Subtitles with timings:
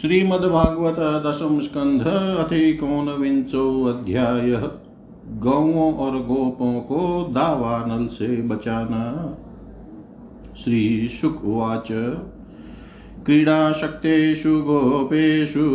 [0.00, 2.02] श्रीमद्भागवत दशम स्कंध
[2.46, 4.50] अथिकोनविंशो अध्याय।
[5.38, 9.36] गौओं और गोपों को दावानल से बचाना।
[10.64, 11.88] श्री शुक उवाच।
[13.26, 15.66] क्रीडाशक्तेषु गोपेषु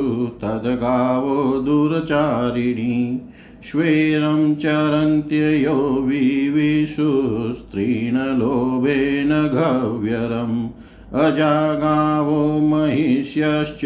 [0.42, 3.22] तद्गावो दुरचारिणी।
[3.64, 7.12] श्वेरं चरन्त्ययो विविषु
[7.54, 10.70] स्त्रीणलोभेन गव्यरम्।
[11.14, 13.82] अजागावो महिष्यश्च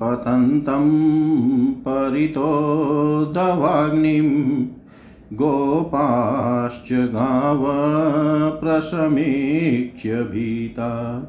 [0.00, 4.66] तमापतन्तं परितो दवाग्निं
[5.32, 7.64] गोपाश्च गाव
[8.60, 11.22] प्रसमीक्ष्य भीता।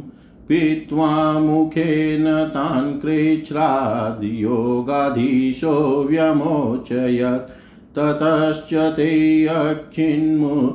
[0.49, 5.75] पीत्वा मुखेन तान् कृच्छ्राद्योगाधीशो
[6.11, 7.66] व्यमोचयत्।
[7.99, 10.71] ततश्च ते अक्षिन्मु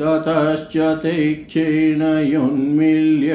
[0.00, 3.34] ततश्च ते क्षीणयोन्मील्य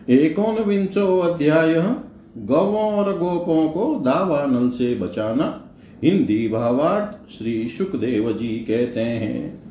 [0.09, 1.95] एकोनविंशो अध्याय
[2.39, 5.65] गौों और गोपों को दावा नल से बचाना।
[6.05, 9.63] हिंदी भावार्थ श्री सुखदेव जी कहते हैं।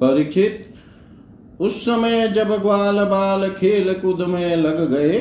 [0.00, 0.65] परीक्षित
[1.60, 5.18] उस समय जब ग्वाल बाल खेल कूद में लग गए,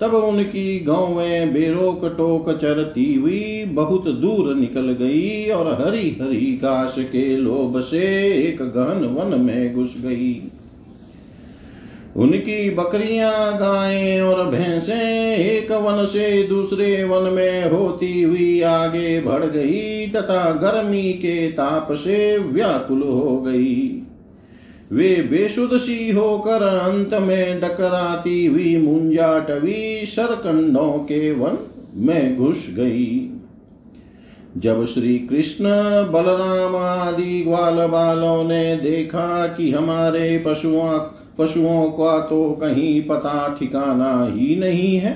[0.00, 6.94] तब उनकी गौवें बेरोक टोक चरती हुई बहुत दूर निकल गई और हरी हरी घास
[6.98, 8.06] के लोभ से
[8.38, 10.32] एक गहन वन में घुस गई।
[12.16, 19.44] उनकी बकरियाँ, गायें और भैंसें एक वन से दूसरे वन में होती हुई आगे बढ़
[19.44, 24.02] गई तथा गर्मी के ताप से व्याकुल हो गई।
[24.90, 31.58] वे बेसुध सी होकर अंत में डकराती हुई मुंजाटवी सरकंडों के वन
[31.96, 33.30] में घुस गई।
[34.56, 35.64] जब श्री कृष्ण
[36.12, 40.98] बलराम आदि ग्वाल बालों ने देखा कि हमारे पशुओं
[41.38, 45.12] पशुओं का तो कहीं पता ठिकाना ही नहीं है,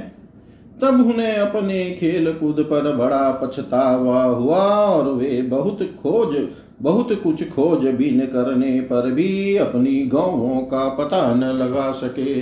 [0.83, 6.37] तब उन्हें अपने खेल कूद पर बड़ा पछतावा हुआ और वे बहुत खोज
[6.83, 12.41] बहुत कुछ खोज बीन करने पर भी अपनी गौों का पता न लगा सके।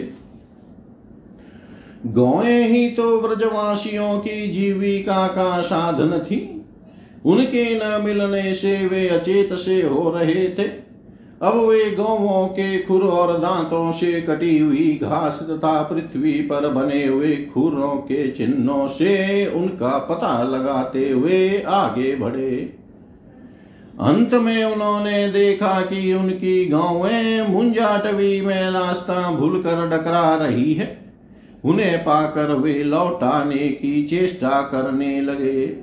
[2.06, 6.64] गौएँ ही तो व्रजवासियों की जीविका का साधन थी।
[7.24, 10.82] उनके न मिलने से वे अचेत से हो रहे थे।
[11.42, 17.06] अब वे गौवों के खुर और दांतों से कटी हुई घास तथा पृथ्वी पर बने
[17.06, 22.81] हुए खुरों के चिन्हों से उनका पता लगाते हुए आगे बढ़े।
[24.00, 31.12] अंत में उन्होंने देखा कि उनकी गौवें मुंजाटवी में रास्ता भूलकर डकरा रही है।
[31.64, 35.76] उन्हें पाकर वे लौटाने की चेष्टा करने लगे।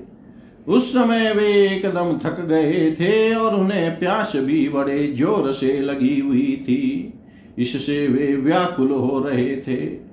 [0.68, 6.20] उस समय वे एकदम थक गए थे और उन्हें प्यास भी बड़े ज़ोर से लगी
[6.20, 7.14] हुई थी।
[7.60, 10.09] इससे वे व्याकुल हो रहे थे।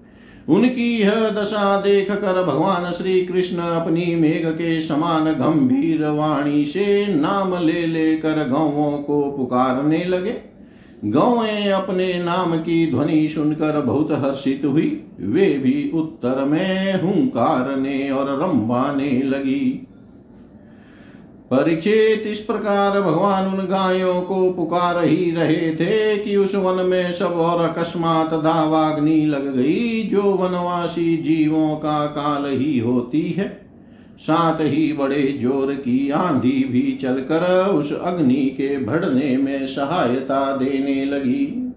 [0.48, 7.06] उनकी यह दशा देख कर भगवान श्री कृष्ण अपनी मेघ के समान गंभीर वाणी से
[7.06, 10.34] नाम ले लेकर गौों को पुकारने लगे।
[11.04, 18.42] गौए अपने नाम की ध्वनि सुनकर बहुत हर्षित हुई। वे भी उत्तर में हुंकारने और
[18.42, 19.75] रंबाने लगी।
[21.50, 27.12] परीक्षित इस प्रकार भगवान उन गायों को पुकार ही रहे थे कि उस वन में
[27.12, 33.48] सब और अकस्मात दावाग्नि लग गई, जो वनवासी जीवों का काल ही होती है।
[34.18, 41.04] साथ ही बड़े ज़ोर की आंधी भी चलकर उस अग्नि के बढ़ने में सहायता देने
[41.04, 41.72] लगी।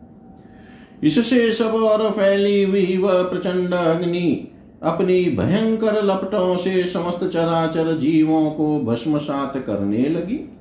[1.04, 4.48] इससे सब और फैली हुई वह प्रचंड अग्नि
[4.84, 10.54] अपनी भयंकर लपटों से समस्त चराचर जीवों को भस्मसात करने लगी।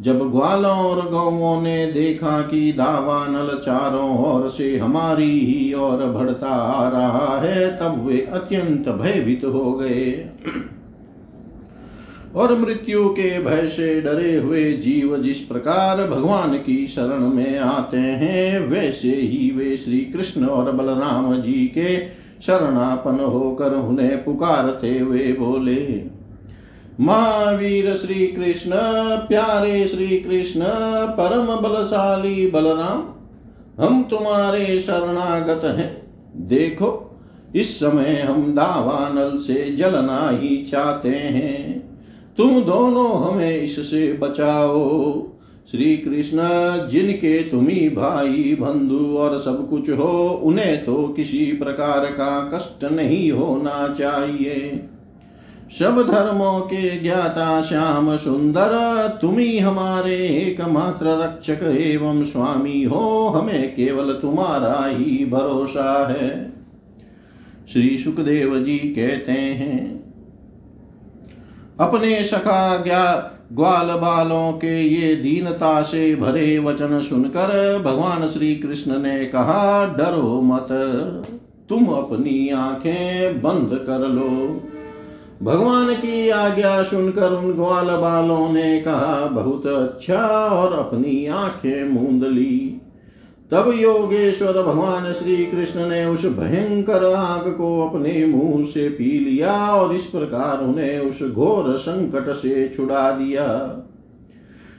[0.00, 6.06] जब ग्वालों और गौवों ने देखा कि दावा नल चारों ओर से हमारी ही ओर
[6.06, 10.30] बढ़ता आ रहा है, तब वे अत्यंत भयभीत हो गए।
[12.34, 17.96] और मृत्यु के भय से डरे हुए जीव जिस प्रकार भगवान की शरण में आते
[17.96, 25.32] हैं, वैसे ही वे श्री कृष्ण और बलराम जी के शरणापन होकर उन्हें पुकारते हुए
[25.32, 26.02] बोले,
[27.00, 28.70] महावीर श्री कृष्ण
[29.28, 30.60] प्यारे श्री कृष्ण
[31.06, 33.04] परम बलशाली बलराम,
[33.84, 36.02] हम तुम्हारे शरणागत हैं।
[36.36, 37.10] देखो,
[37.54, 41.84] इस समय हम दावानल से जलना ही चाहते हैं।
[42.36, 45.33] तुम दोनों हमें इससे बचाओ।
[45.68, 46.38] श्री कृष्ण
[46.88, 53.30] जिनके तुम्ही भाई, बंधु और सब कुछ हो, उन्हें तो किसी प्रकार का कष्ट नहीं
[53.32, 54.88] होना चाहिए।
[55.78, 58.72] सब धर्मों के ज्ञाता श्याम सुंदर
[59.20, 66.52] तुम्ही हमारे एकमात्र रक्षक एवं स्वामी हो, हमें केवल तुम्हारा ही भरोसा है।
[67.72, 70.04] श्री सुखदेव जी कहते हैं,
[71.80, 78.98] अपने सखा ज्ञा ग्वाल बालों के ये दीनता से भरे वचन सुनकर भगवान श्री कृष्ण
[78.98, 80.68] ने कहा, डरो मत,
[81.68, 84.60] तुम अपनी आँखें बंद कर लो।
[85.42, 92.24] भगवान की आज्ञा सुनकर उन ग्वाल बालों ने कहा, बहुत अच्छा और अपनी आँखें मूंद
[92.24, 92.80] ली।
[93.50, 99.72] तब योगेश्वर भगवान श्री कृष्ण ने उस भयंकर आग को अपने मुँह से पी लिया
[99.72, 103.76] और इस प्रकार उन्हें उस घोर संकट से छुड़ा दिया।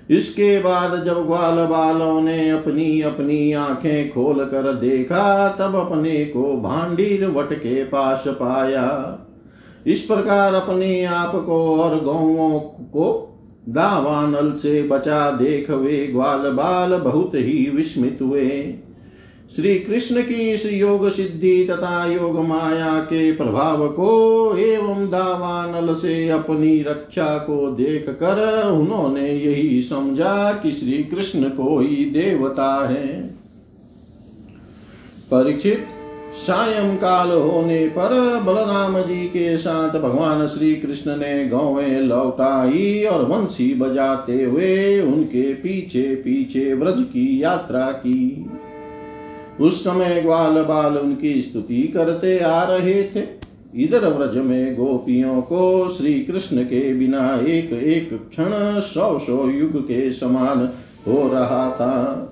[0.10, 6.58] इसके बाद जब ग्वाल बालों ने अपनी अपनी आँखें खोल कर देखा, तब अपने को
[6.58, 9.20] भांडीर वट के पास पाया।
[9.88, 13.32] इस प्रकार अपने आप को और गौवों को
[13.70, 18.50] दावानल से बचा देख वे ग्वाल बाल बहुत ही विस्मित हुए।
[19.56, 24.10] श्री कृष्ण की इस योग सिद्धि तथा योग माया के प्रभाव को
[24.58, 32.12] एवं दावानल से अपनी रक्षा को देख कर उन्होंने यही समझा कि श्री कृष्ण कोई
[32.14, 33.22] देवता है।
[35.32, 35.88] परीक्षित
[36.38, 43.25] सायं काल होने पर बलराम जी के साथ भगवान श्री कृष्ण ने गौवें लौटाई और
[43.25, 48.50] वंशी बजाते हुए उनके पीछे पीछे व्रज की यात्रा की।
[49.60, 53.24] उस समय ग्वाल बाल उनकी स्तुति करते आ रहे थे।
[53.75, 59.82] इधर व्रज में गोपियों को श्री कृष्ण के बिना एक एक क्षण सौ सौ युग
[59.82, 60.70] के समान
[61.08, 62.32] हो रहा था।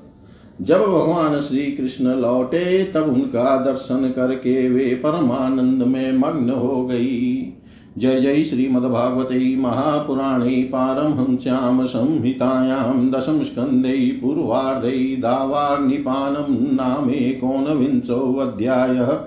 [0.63, 7.53] जब भगवान श्री कृष्ण लौटे, तब उनका दर्शन करके वे परमानंद में मग्न हो गई।
[7.97, 19.19] जय जय श्रीमद्भागवते महापुराणे पारमहंस्यां संहितायां दशमस्कन्धे पूर्वार्धे दावाग्निपानं नामेकोनविंशोऽध्यायः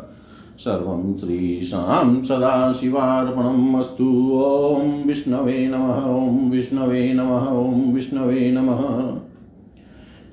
[0.58, 9.25] सर्वं श्रीशां सदाशिवार्पणम् अस्तु। ॐ विष्णवे नमः, ॐ विष्णवे नमः, ॐ विष्णवे नमः।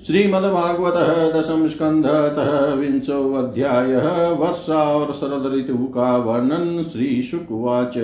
[0.06, 0.94] श्रीमद्भागवत
[1.36, 3.94] दशम स्कंधतः विंशोऽध्याय
[4.32, 7.96] वर्षा और शरद ऋतु का वर्णन श्री शुकवाच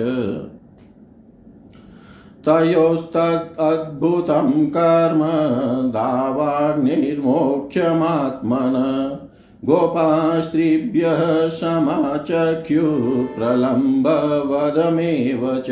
[2.45, 5.21] तयोस्तदद्भुतं कर्म
[5.91, 8.75] दावाग्निर्मोक्षमात्मन
[9.65, 15.69] गोपास्त्रिभ्यः समाचख्युः प्रलम्बवदमेव च।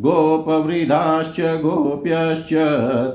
[0.00, 2.54] गोपवृधाश्च गोप्यश्च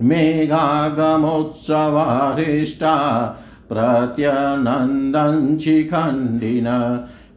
[0.00, 2.94] मेघागमोत्सवाहृष्टा
[3.68, 6.68] प्रत्यनन्दञ्चिखण्डिन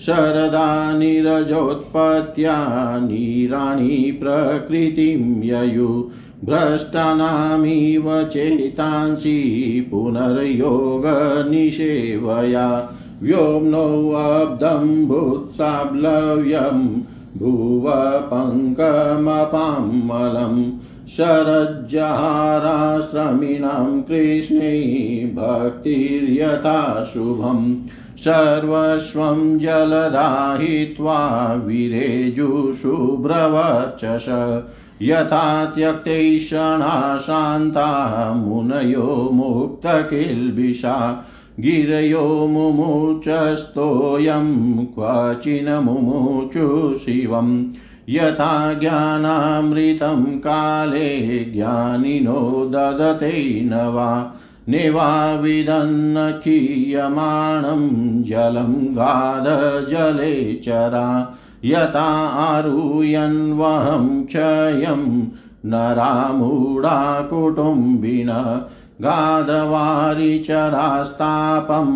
[0.00, 6.10] शरदा निरजोत्पत्त्या नीराणि प्रकृतिं ययु।
[6.44, 12.90] भ्रष्टानामिव चेतांसि पुनर्योगनिषेवया।
[13.22, 17.02] व्योम्नोऽब्धं भूत्साब्लव्यं
[17.38, 17.92] भुव
[18.32, 20.78] पङ्कमपामलं
[21.08, 27.76] शरज्जहाराश्रमिणां कृष्णै भक्तिर्यथा शुभम्।
[28.16, 34.62] सर्वस्वं जलदाहित्वा विरेजुशुभ्रवर्चस
[35.02, 41.26] यथा त्यक्तैषणा शान्ता मुनयो मुक्तकिल्बिषा।
[41.60, 47.66] गिरयो मुमुचस्तोऽयं क्वचिन् मुमुचु शिवम्।
[48.08, 65.26] यथा ज्ञानामृतं काले ज्ञानिनो ददते न वा। निवाविदन्न खीयमाणं जलं गाधजले चरा, यथा आरुयन्वहं क्षयं
[65.70, 68.62] नरामूढा कुटुम्बिन
[69.02, 71.88] गाधवारिचरास्तापं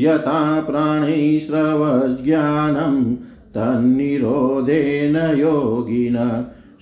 [0.03, 0.37] यथा
[0.69, 2.95] प्राणैस्रवज्ञानं
[3.55, 6.17] तन्निरोधेन योगिन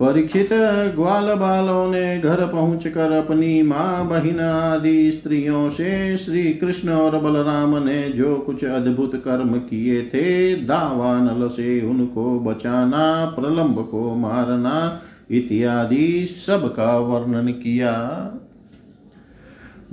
[0.00, 0.48] परीक्षित
[0.94, 7.84] ग्वाल बालों ने घर पहुंचकर अपनी माँ बहिन आदि स्त्रियों से श्री कृष्ण और बलराम
[7.84, 16.26] ने जो कुछ अद्भुत कर्म किए थे दावानल से उनको बचाना, प्रलंब को मारना इत्यादि
[16.26, 17.92] सब का वर्णन किया।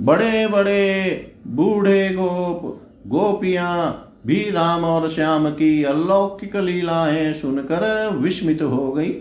[0.02, 8.92] बड़े बड़े बूढ़े गोप, गोपियाँ भी राम और श्याम की अलौकिक लीलाएँ सुनकर विस्मित हो
[8.92, 9.14] गई।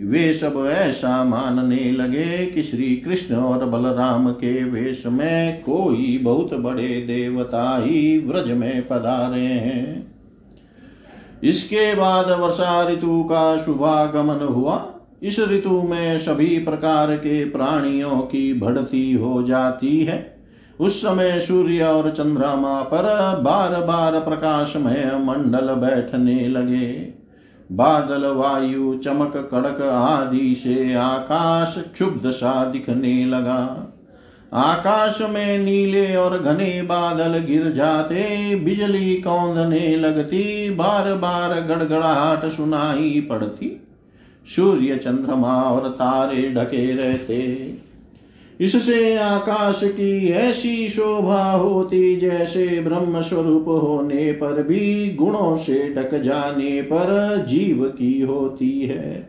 [0.00, 6.54] वे सब ऐसा मानने लगे कि श्री कृष्ण और बलराम के वेश में कोई बहुत
[6.54, 10.14] बड़े देवता ही व्रज में पधारे हैं।
[11.42, 18.54] इसके बाद वर्षा ऋतु का शुभागमन हुआ। इस ऋतु में सभी प्रकार के प्राणियों की
[18.54, 20.35] बढ़ती हो जाती है।
[20.80, 23.02] उस समय सूर्य और चंद्रमा पर
[23.42, 27.16] बार बार प्रकाशमय मंडल बैठने लगे।
[27.72, 33.92] बादल, वायु, चमक, कड़क आदि से आकाश क्षुब्ध सा दिखने लगा।
[34.52, 43.26] आकाश में नीले और घने बादल गिर जाते, बिजली कौंधने लगती बार बार गड़गड़ाहट सुनाई
[43.30, 43.86] पड़ती।
[44.56, 47.42] सूर्य, चंद्रमा और तारे ढके रहते।
[48.60, 56.14] इससे आकाश की ऐसी शोभा होती जैसे ब्रह्म स्वरूप होने पर भी गुणों से ढक
[56.14, 59.28] जाने पर जीव की होती है।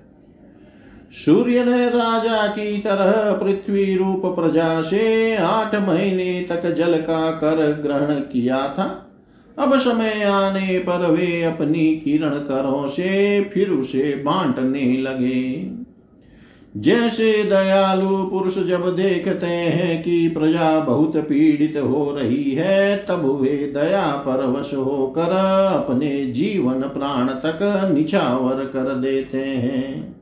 [1.26, 7.82] सूर्य ने राजा की तरह पृथ्वी रूप प्रजा से आठ महीने तक जल का कर
[7.84, 9.04] ग्रहण किया था।
[9.60, 15.72] अब समय आने पर वे अपनी किरण करों से फिर उसे बांटने लगे।
[16.78, 23.50] जैसे दयालु पुरुष जब देखते हैं कि प्रजा बहुत पीड़ित हो रही है, तब वे
[23.50, 25.32] दया परवश होकर
[25.76, 30.18] अपने जीवन प्राण तक निछावर कर देते हैं।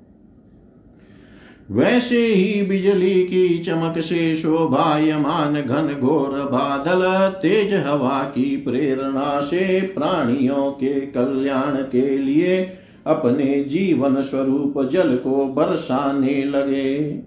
[1.71, 9.81] वैसे ही बिजली की चमक से शोभायमान घन घोर बादल, तेज हवा की प्रेरणा से
[9.81, 17.23] प्राणियों के कल्याण के लिए अपने जीवन स्वरूप जल को बरसाने लगे।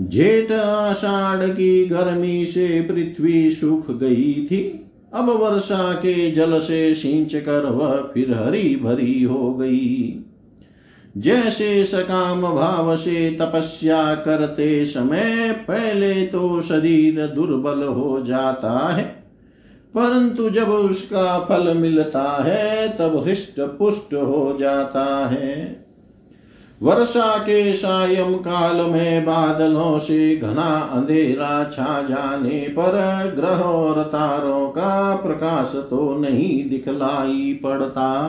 [0.00, 7.34] जेठ आषाढ़ की गर्मी से पृथ्वी सूख गई थी। अब वर्षा के जल से सिंच
[7.34, 10.20] कर वह फिर हरी भरी हो गई।
[11.16, 19.19] जैसे सकाम भाव से तपस्या करते समय, पहले तो शरीर दुर्बल हो जाता है।
[19.94, 25.86] परंतु जब उसका फल मिलता है, तब हृष्ट पुष्ट हो जाता है।
[26.82, 32.92] वर्षा के सायं काल में बादलों से घना अंधेरा छा जाने पर
[33.36, 38.28] ग्रह और तारों का प्रकाश तो नहीं दिखलाई पड़ता।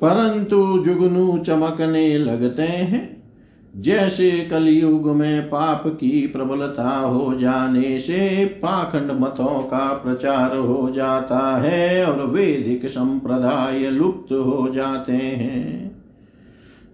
[0.00, 3.19] परंतु जुगनू चमकने लगते हैं।
[3.76, 11.56] जैसे कलयुग में पाप की प्रबलता हो जाने से पाखंड मतों का प्रचार हो जाता
[11.56, 15.90] है और वैदिक संप्रदाय लुप्त हो जाते हैं।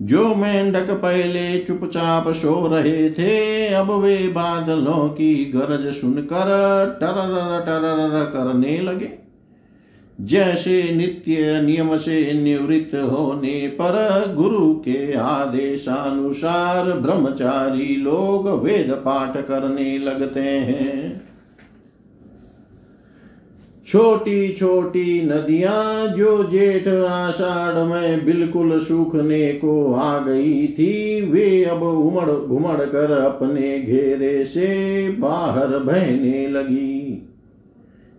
[0.03, 6.47] जो मेंढक पहले चुपचाप सो रहे थे, अब वे बादलों की गरज सुनकर
[7.01, 9.26] टरर टरर करने लगे।
[10.21, 19.99] जैसे नित्य नियम से निवृत्त होने पर गुरु के आदेशानुसार ब्रह्मचारी लोग वेद पाठ करने
[19.99, 21.23] लगते हैं।
[23.87, 31.83] छोटी छोटी नदियाँ जो जेठ आषाढ़ में बिल्कुल सूखने को आ गई थी, वे अब
[31.83, 36.96] उमड़ घुमड़ कर अपने घेरे से बाहर बहने लगी।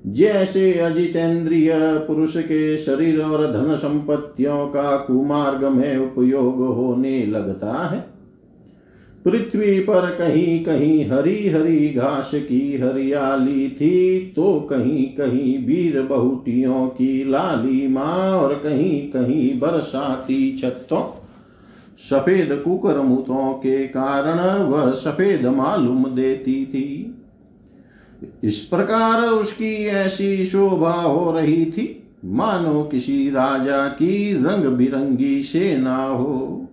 [0.03, 1.71] जैसे अजितेंद्रिय
[2.07, 7.99] पुरुष के शरीर और धन संपत्तियों का कुमार्ग में उपयोग होने लगता है।
[9.25, 16.87] पृथ्वी पर कहीं कहीं हरी हरी घास की हरियाली थी तो कहीं कहीं वीर बहुटियों
[16.87, 21.03] की लाली माँ और कहीं कहीं बरसाती छत्तों
[21.99, 27.16] सफ़ेद कुकरमुतों के कारण वह सफ़ेद मालूम देती थी।
[28.43, 36.03] इस प्रकार उसकी ऐसी शोभा हो रही थी। मानो किसी राजा की रंग बिरंगी सेना
[36.03, 36.67] हो।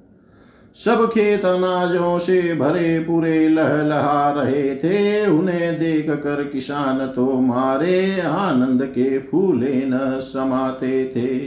[0.75, 8.21] सब खेत अनाजों से भरे पूरे लहलहा रहे थे। उन्हें देख कर किसान तो मारे,
[8.21, 11.39] आनंद के फूले न समाते थे।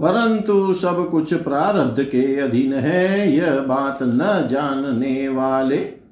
[0.00, 6.03] परंतु सब कुछ प्रारब्ध के अधीन है, यह बात न जानने वाले।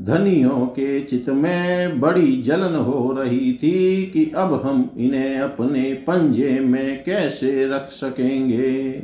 [0.00, 6.60] धनियों के चित में बड़ी जलन हो रही थी कि अब हम इन्हें अपने पंजे
[6.60, 9.02] में कैसे रख सकेंगे।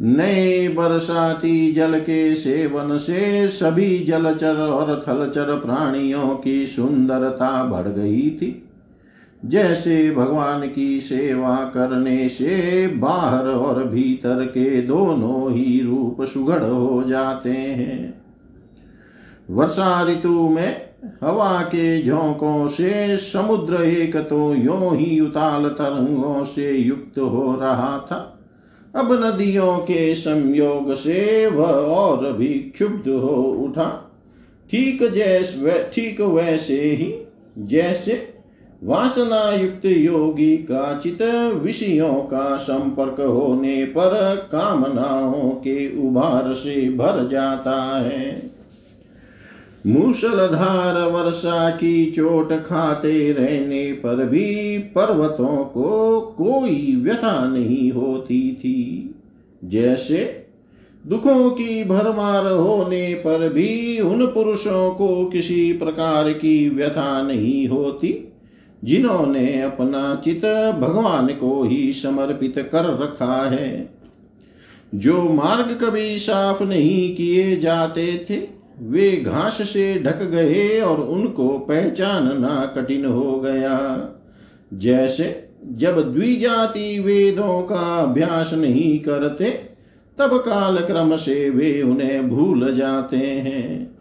[0.00, 8.30] नए बरसाती जल के सेवन से सभी जलचर और थलचर प्राणियों की सुंदरता बढ़ गई
[8.30, 8.68] थी।
[9.44, 17.02] जैसे भगवान की सेवा करने से बाहर और भीतर के दोनों ही रूप सुगढ़ हो
[17.02, 18.21] जाते हैं।
[19.52, 20.92] वर्षा ऋतु में
[21.24, 27.98] हवा के झोंकों से समुद्र एक तो यो ही उताल तरंगों से युक्त हो रहा
[27.98, 28.38] था।
[28.96, 34.10] अब नदियों के संयोग से वह और भी क्षुब्ध हो उठा।
[34.70, 37.14] ठीक जैस जैसे ठीक वैसे ही,
[37.58, 38.34] जैसे
[38.84, 41.22] वासना युक्त योगी का चित
[41.62, 48.51] विषयों का संपर्क होने पर कामनाओं के उभार से भर जाता है।
[49.86, 59.14] मूसलधार वर्षा की चोट खाते रहने पर भी पर्वतों को कोई व्यथा नहीं होती थी।
[59.64, 60.46] जैसे
[61.06, 68.32] दुखों की भरमार होने पर भी उन पुरुषों को किसी प्रकार की व्यथा नहीं होती,
[68.84, 70.44] जिन्होंने अपना चित
[70.80, 73.94] भगवान को ही समर्पित कर रखा है।
[74.94, 81.48] जो मार्ग कभी साफ़ नहीं किए जाते थे वे घास से ढक गए और उनको
[81.48, 84.08] पहचानना कठिन हो गया।
[84.74, 89.72] जैसे जब द्विजाति वेदों का अभ्यास नहीं करते,
[90.18, 93.92] तब काल क्रम से वे उन्हें भूल जाते हैं।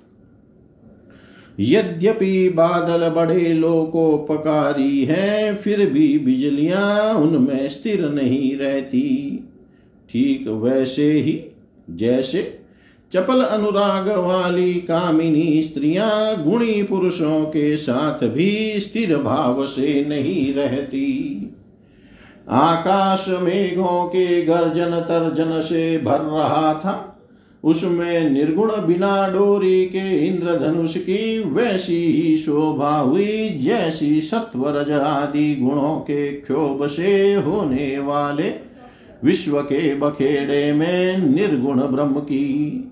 [1.59, 9.43] यद्यपि बादल बड़े लोकोपकारी है, फिर भी बिजलियाँ उनमें स्थिर नहीं रहती।
[10.09, 11.45] ठीक वैसे ही,
[11.89, 12.60] जैसे
[13.13, 21.07] चपल अनुराग वाली कामिनी स्त्रियाँ गुणी पुरुषों के साथ भी स्थिर भाव से नहीं रहती।
[22.49, 27.23] आकाश मेघों के गर्जन तर्जन से भर रहा था।
[27.63, 35.95] उसमें निर्गुण बिना डोरी के इंद्रधनुष की वैसी ही शोभा हुई, जैसी सत्वरज आदि गुणों
[35.99, 38.53] के क्षोभ से होने वाले
[39.23, 42.87] विश्व के बखेड़े में निर्गुण ब्रह्म की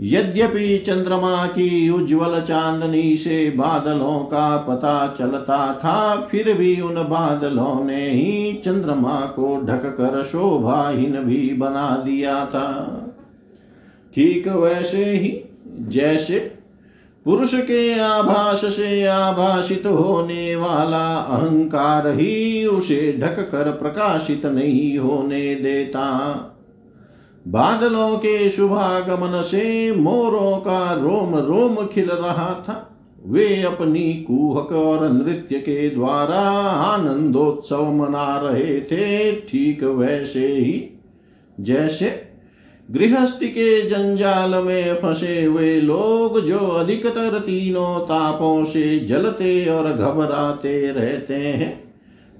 [0.00, 7.84] यद्यपि चंद्रमा की उज्जवल चांदनी से बादलों का पता चलता था, फिर भी उन बादलों
[7.84, 13.04] ने ही चंद्रमा को ढक कर शोभाहीन भी बना दिया था।
[14.14, 15.44] ठीक वैसे ही,
[15.80, 16.38] जैसे
[17.24, 25.54] पुरुष के आभास से आभाषित होने वाला अहंकार ही उसे ढक कर प्रकाशित नहीं होने
[25.54, 26.04] देता।
[27.48, 35.12] बादलों के शुभागमन से मोरों का रोम रोम खिल रहा था। वे अपनी कुहक और
[35.12, 41.00] नृत्य के द्वारा आनंदोत्सव मना रहे थे। ठीक वैसे ही,
[41.60, 42.22] जैसे
[42.90, 50.92] गृहस्थी के जंजाल में फंसे हुए लोग जो अधिकतर तीनों तापों से जलते और घबराते
[50.92, 51.87] रहते हैं।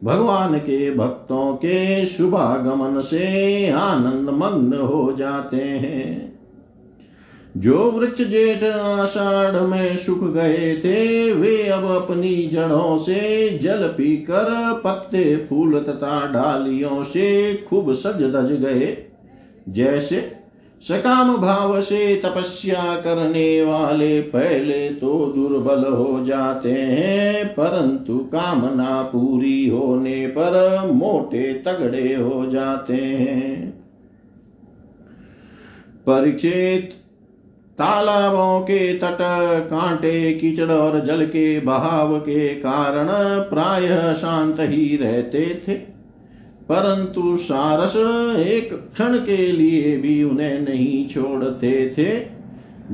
[0.04, 6.38] भगवान के भक्तों के शुभागमन से आनंद मग्न हो जाते हैं।
[7.56, 14.80] जो वृक्ष जेठ आषाढ़ में सूख गए थे, वे अब अपनी जड़ों से जल पीकर
[14.84, 18.98] पत्ते, फूल तथा डालियों से खूब सज धज गए।
[19.68, 20.37] जैसे
[20.82, 29.68] सकाम भाव से तपस्या करने वाले पहले तो दुर्बल हो जाते हैं, परंतु कामना पूरी
[29.68, 33.70] होने पर मोटे तगड़े हो जाते हैं।
[36.06, 36.94] परीक्षित
[37.78, 39.18] तालाबों के तट,
[39.64, 43.08] कांटे, कीचड़ और जल के बहाव के कारण
[43.50, 45.97] प्रायः शांत ही रहते थे।
[46.68, 47.96] परंतु सारस
[48.46, 52.38] एक क्षण के लिए भी उन्हें नहीं छोड़ते थे।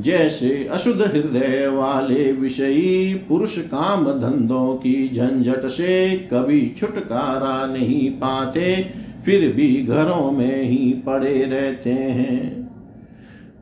[0.00, 8.86] जैसे अशुद्ध हृदय वाले विषयी पुरुष काम धंधों की झंझट से कभी छुटकारा नहीं पाते,
[9.24, 12.64] फिर भी घरों में ही पड़े रहते हैं।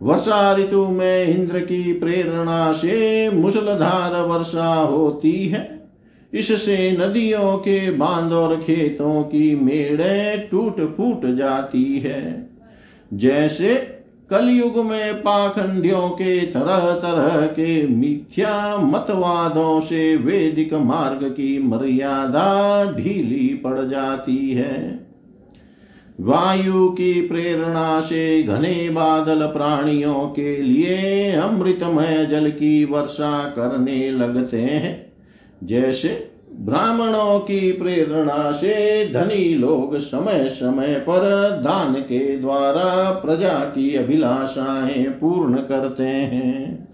[0.02, 5.71] वर्षा ऋतु में इंद्र की प्रेरणा से मुसलधार वर्षा होती है।
[6.34, 12.48] इससे नदियों के बाँध और खेतों की मेड़े टूट फूट जाती है।
[13.14, 13.74] जैसे
[14.30, 23.60] कलयुग में पाखंडियों के तरह तरह के मिथ्या मतवादों से वैदिक मार्ग की मर्यादा ढीली
[23.64, 25.06] पड़ जाती है।
[26.20, 34.60] वायु की प्रेरणा से घने बादल प्राणियों के लिए अमृतमय जल की वर्षा करने लगते
[34.60, 35.11] हैं।
[35.62, 36.28] जैसे
[36.60, 41.20] ब्राह्मणों की प्रेरणा से धनी लोग समय समय पर
[41.64, 46.88] दान के द्वारा प्रजा की अभिलाषाएँ पूर्ण करते हैं।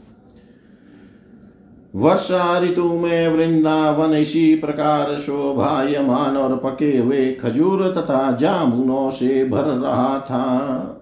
[1.96, 9.64] वर्षा ऋतु में वृंदावन इसी प्रकार शोभायमान और पके हुए खजूर तथा जामुनों से भर
[9.64, 10.94] रहा था।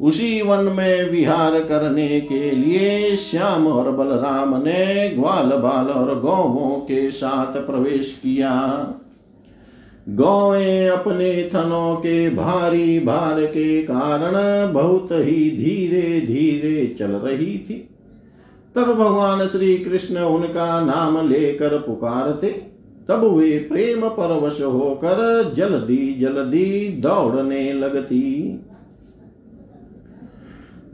[0.00, 6.80] उसी वन में विहार करने के लिए श्याम और बलराम ने ग्वाल बाल और गौवों
[6.80, 8.86] के साथ प्रवेश किया।
[10.08, 14.32] गौएँ अपने थनों के भारी भार के कारण
[14.72, 17.88] बहुत ही धीरे धीरे चल रही थी।
[18.74, 22.48] तब भगवान श्री कृष्ण उनका नाम लेकर पुकारते।
[23.08, 28.60] तब वे प्रेम परवश होकर जल्दी जल्दी दौड़ने लगती।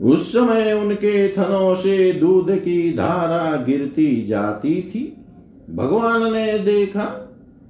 [0.05, 5.17] उस समय उनके थनों से दूध की धारा गिरती जाती थी।
[5.75, 7.03] भगवान ने देखा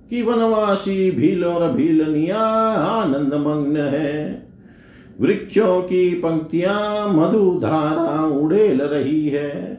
[0.10, 2.40] कि वनवासी भील और भीलनिया
[2.78, 4.48] आनंद मग्न है।
[5.22, 9.76] वृक्षों की पंक्तियाँ मधु धारा उड़ेल रही है।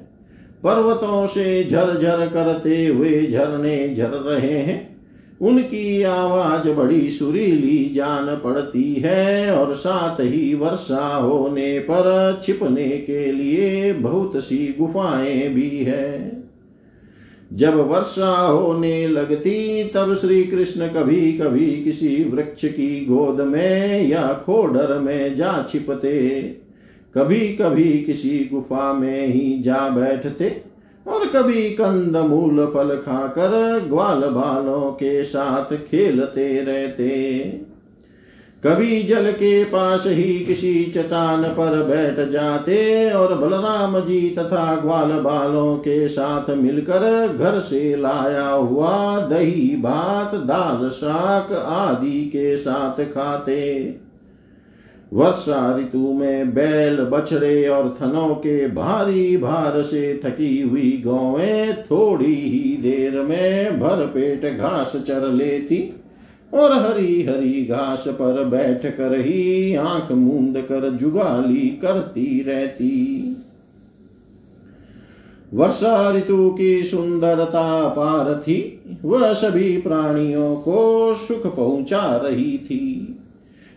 [0.62, 4.95] पर्वतों से झरझर करते हुए झरने झर रहे हैं।
[5.40, 13.32] उनकी आवाज़ बड़ी सुरीली जान पड़ती है और साथ ही वर्षा होने पर छिपने के
[13.32, 16.42] लिए बहुत सी गुफाएँ भी है।
[17.52, 24.42] जब वर्षा होने लगती, तब श्री कृष्ण कभी कभी किसी वृक्ष की गोद में या
[24.46, 26.40] खोडर में जा छिपते।
[27.14, 30.65] कभी कभी किसी गुफा में ही जा बैठते।
[31.08, 37.40] और कभी कंद मूल फल खाकर ग्वाल बालों के साथ खेलते रहते।
[38.64, 45.12] कभी जल के पास ही किसी चट्टान पर बैठ जाते और बलराम जी तथा ग्वाल
[45.12, 53.04] बालों के साथ मिलकर घर से लाया हुआ दही, भात, दाल शाक आदि के साथ
[53.04, 54.05] खाते।
[55.12, 62.34] वर्षा ऋतु में बैल बछड़े और थनों के भारी भार से थकी हुई गौएँ थोड़ी
[62.34, 65.94] ही देर में भर पेट घास चर लेती
[66.54, 73.22] और हरी हरी घास पर बैठ कर ही आँख मूंद कर जुगाली करती रहती।
[75.54, 83.05] वर्षा ऋतु की सुंदरता पार थी, वह सभी प्राणियों को सुख पहुँचा रही थी।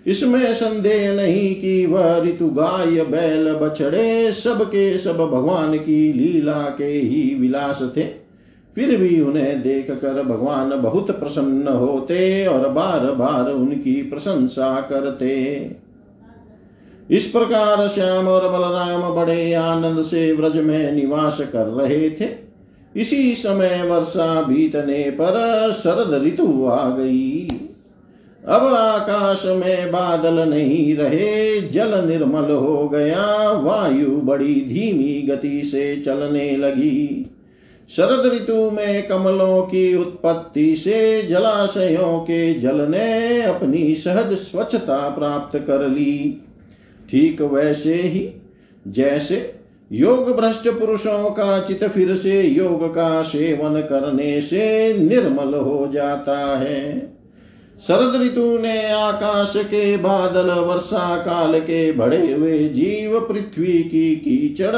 [0.10, 6.76] इसमें संदेह नहीं कि वह ऋतु गाय, बैल, बछड़े सब के सब भगवान की लीला
[6.78, 8.02] के ही विलास थे।
[8.76, 15.72] फिर भी उन्हें देख कर भगवान बहुत प्रसन्न होते और बार बार उनकी प्रशंसा करते।
[17.12, 22.30] इस प्रकार श्याम और बलराम बड़े आनंद से व्रज में निवास कर रहे थे।
[22.96, 27.49] इसी समय वर्षा बीतने पर शरद ऋतु आ गई।
[28.48, 35.96] अब आकाश में बादल नहीं रहे, जल निर्मल हो गया, वायु बड़ी धीमी गति से
[35.96, 37.32] चलने लगी।
[37.90, 45.60] शरद ऋतु में कमलों की उत्पत्ति से जलाशयों के जल ने अपनी सहज स्वच्छता प्राप्त
[45.60, 46.42] कर ली।
[47.10, 48.32] ठीक वैसे ही,
[48.88, 49.56] जैसे
[49.92, 56.58] योग भ्रष्ट पुरुषों का चित फिर से योग का सेवन करने से निर्मल हो जाता
[56.58, 57.19] है।
[57.88, 64.76] शरद ऋतु ने आकाश के बादल, वर्षा काल के बड़े हुए जीव, पृथ्वी की कीचड़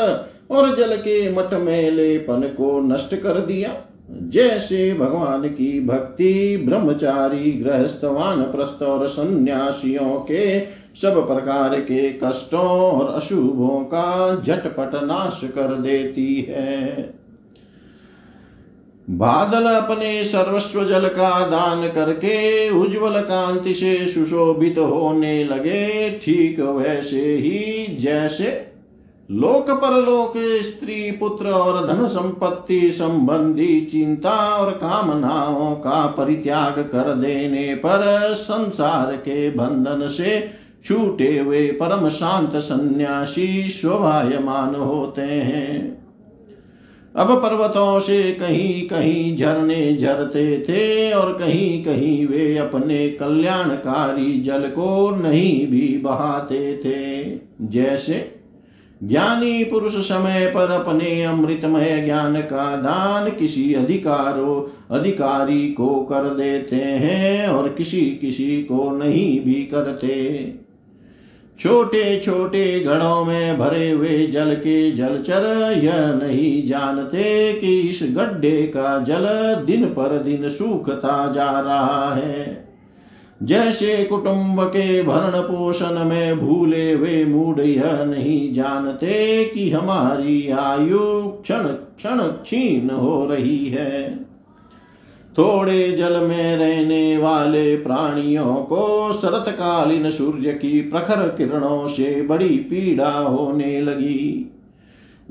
[0.55, 3.75] और जल के मठ मेलेपन को नष्ट कर दिया।
[4.11, 10.59] जैसे भगवान की भक्ति, ब्रह्मचारी, गृहस्थवान, प्रस्थ और सन्यासियों के
[11.01, 17.20] सब प्रकार के कष्टों और अशुभों का झटपट नाश कर देती है।
[19.11, 27.21] बादल अपने सर्वस्व जल का दान करके उज्जवल कांति से सुशोभित होने लगे। ठीक वैसे
[27.35, 28.67] ही जैसे
[29.31, 37.75] लोक परलोक, स्त्री पुत्र और धन संपत्ति संबंधी चिंता और कामनाओं का परित्याग कर देने
[37.75, 40.49] पर संसार के बंधन से
[40.85, 46.00] छूटे हुए परम शांत सन्यासी शोभायमान होते हैं।
[47.15, 54.61] अब पर्वतों से कहीं कहीं झरने झरते थे और कहीं कहीं वे अपने कल्याणकारी जल
[54.61, 58.31] को नहीं भी बहाते थे। जैसे
[59.03, 66.75] ज्ञानी पुरुष समय पर अपने अमृतमय ज्ञान का दान किसी अधिकारो, अधिकारी को कर देते
[66.75, 70.43] हैं और किसी किसी को नहीं भी करते।
[71.59, 75.43] छोटे छोटे घड़ों में भरे हुए जल के जलचर
[75.83, 79.27] यह नहीं जानते कि इस गड्ढे का जल
[79.65, 82.67] दिन पर दिन सूखता जा रहा है।
[83.43, 90.99] जैसे कुटुंब के भरण पोषण में भूले हुए मूड यह नहीं जानते कि हमारी आयु
[91.43, 94.19] क्षण क्षण क्षीण हो रही है।
[95.37, 103.11] थोड़े जल में रहने वाले प्राणियों को शरतकालीन सूर्य की प्रखर किरणों से बड़ी पीड़ा
[103.11, 104.51] होने लगी।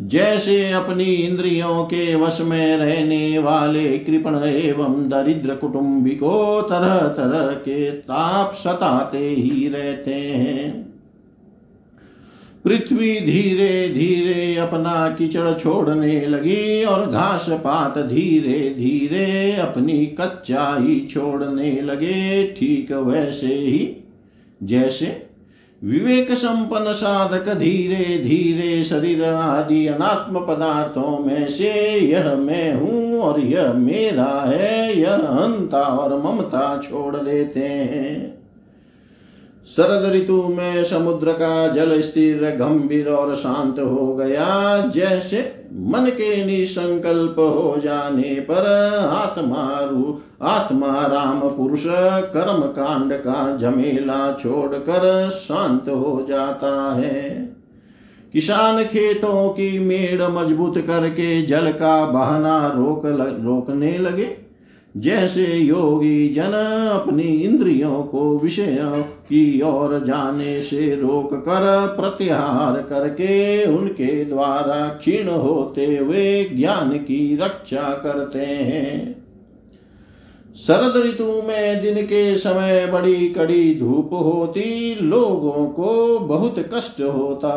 [0.00, 7.52] जैसे अपनी इंद्रियों के वश में रहने वाले कृपण एवं दरिद्र कुटुंबी को तरह तरह
[7.52, 10.89] के ताप सताते ही रहते हैं।
[12.64, 21.80] पृथ्वी धीरे धीरे अपना कीचड़ छोड़ने लगी और घास पात धीरे धीरे अपनी कच्चाई छोड़ने
[21.82, 23.96] लगे। ठीक वैसे ही,
[24.62, 25.26] जैसे
[25.82, 33.40] विवेक संपन्न साधक धीरे धीरे शरीर आदि अनात्म पदार्थों में से यह मैं हूँ और
[33.40, 38.39] यह मेरा है, यह अहंता और ममता छोड़ देते हैं।
[39.70, 46.44] शरद ऋतु में समुद्र का जल स्थिर, गंभीर और शांत हो गया। जैसे मन के
[46.44, 48.66] निसंकल्प हो जाने पर
[49.12, 51.84] आत्मा रू, आत्मा राम पुरुष
[52.34, 57.56] कर्म कांड का झमेला छोड़कर शांत हो जाता है।
[58.32, 63.02] किसान खेतों की मेड़ मज़बूत करके जल का बहाना रोक
[63.44, 64.28] रोकने लगे।
[64.96, 66.52] जैसे योगी जन
[66.92, 75.28] अपनी इंद्रियों को विषयों की ओर जाने से रोक कर प्रत्याहार करके उनके द्वारा क्षीण
[75.28, 79.20] होते हुए ज्ञान की रक्षा करते हैं।
[80.56, 87.52] शरद ऋतु में दिन के समय बड़ी कड़ी धूप होती, लोगों को बहुत कष्ट होता।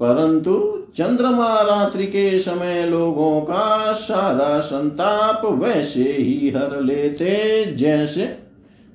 [0.00, 8.45] परंतु चंद्रमा रात्रि के समय लोगों का सारा संताप वैसे ही हर लेते, जैसे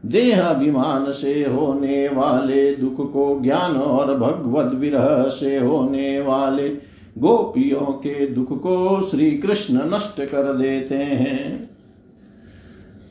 [0.05, 6.69] देहाभिमान से होने वाले दुख को ज्ञान और भगवत विरह से होने वाले
[7.17, 11.70] गोपियों के दुख को श्री कृष्ण नष्ट कर देते हैं।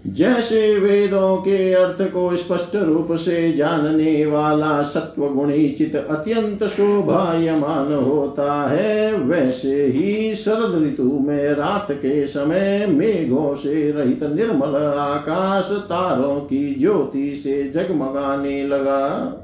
[0.07, 7.93] जैसे वेदों के अर्थ को स्पष्ट रूप से जानने वाला सत्व गुणी चित अत्यंत शोभायमान
[7.95, 15.69] होता है, वैसे ही शरद ऋतु में रात के समय मेघों से रहित निर्मल आकाश
[15.71, 19.37] तारों की ज्योति से जगमगाने लगा।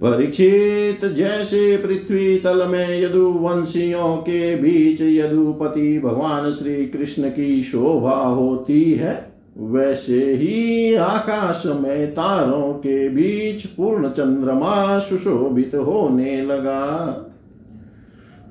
[0.00, 8.92] परीक्षित जैसे पृथ्वी तल में यदुवंशियों के बीच यदुपति भगवान श्री कृष्ण की शोभा होती
[8.92, 17.26] है, वैसे ही आकाश में तारों के बीच पूर्ण चंद्रमा सुशोभित होने लगा।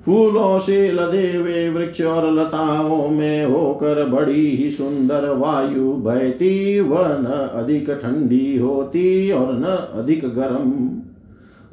[0.05, 7.07] फूलों से लदे हुए वृक्ष और लताओं में होकर बड़ी ही सुंदर वायु बहती, वह
[7.07, 9.63] न अधिक ठंडी होती और न
[9.99, 10.98] अधिक गर्म।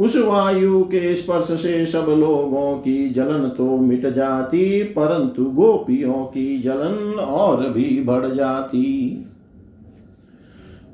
[0.01, 6.59] उस वायु के स्पर्श से सब लोगों की जलन तो मिट जाती, परंतु गोपियों की
[6.59, 9.25] जलन और भी बढ़ जाती।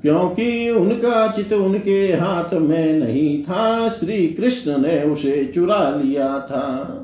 [0.02, 6.98] क्योंकि उनका चित उनके हाथ में नहीं था, श्री कृष्ण ने उसे चुरा लिया था।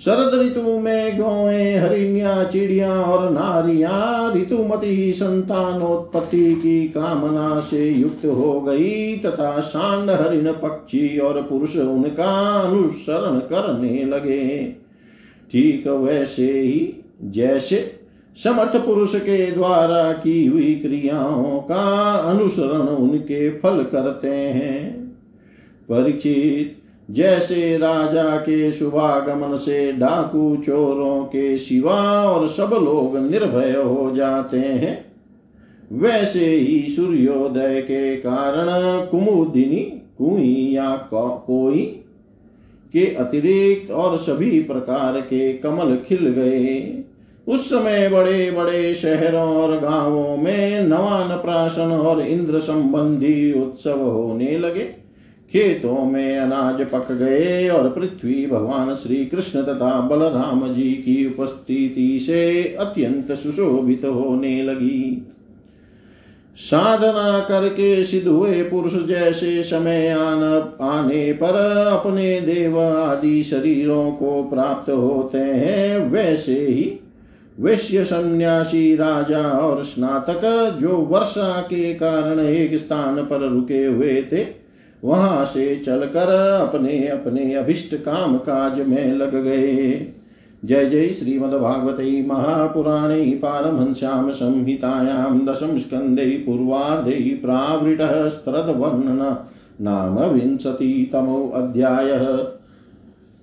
[0.00, 8.60] शरद ऋतु में गौए, हरिणिया, चिड़िया और नारिया, ऋतुमती संतानोत्पत्ति की कामना से युक्त हो
[8.60, 14.76] गई तथा सांड हरिण पक्षी और पुरुष उनका अनुसरण करने लगे।
[15.52, 17.98] ठीक वैसे ही जैसे
[18.44, 25.06] समर्थ पुरुष के द्वारा की हुई क्रियाओं का अनुसरण उनके फल करते हैं।
[25.88, 34.10] परिचित जैसे राजा के शुभागमन से डाकू चोरों के सिवा और सब लोग निर्भय हो
[34.16, 35.04] जाते हैं,
[35.92, 38.66] वैसे ही सूर्योदय के कारण
[39.06, 39.82] कुमुदिनी,
[40.18, 41.80] कुई या कोई
[42.92, 47.04] के अतिरिक्त और सभी प्रकार के कमल खिल गए।
[47.46, 54.58] उस समय बड़े बड़े शहरों और गाँवों में नवान प्राशन और इंद्र संबंधी उत्सव होने
[54.58, 55.01] लगे।
[55.52, 62.20] खेतों में अनाज पक गए और पृथ्वी भगवान श्री कृष्ण तथा बलराम जी की उपस्थिति
[62.20, 65.28] से अत्यंत सुशोभित होने लगी।
[66.56, 70.42] साधना करके सिद्ध हुए पुरुष जैसे समय आन
[70.80, 71.56] आने पर
[71.92, 77.00] अपने देव आदि शरीरों को प्राप्त होते हैं, वैसे ही
[77.60, 84.61] वैश्य सन्यासी राजा और स्नातक जो वर्षा के कारण एक स्थान पर रुके हुए थे
[85.04, 90.12] वहाँ से चलकर अपने अपने अभिष्ट काम काज में लग गए।
[90.64, 99.36] जय जय श्रीमद्भागवते महापुराणे पारमहंस्यां संहितायां दशम स्कन्धे पूर्वार्धे प्रावृतः स्त्रदवर्णन
[99.80, 102.44] नाम विंशतितमोऽध्यायः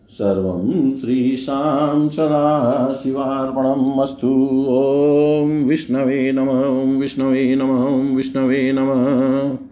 [0.09, 9.59] सर्वं श्रीशां सदाशिवार्पणम् अस्तु। ॐ विष्णवे नम, ॐ विष्णवे नम विष्णवे नमः।